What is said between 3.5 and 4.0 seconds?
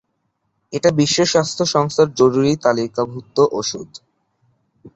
ওষুধ।